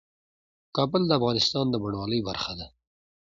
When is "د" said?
1.07-1.11, 1.69-1.75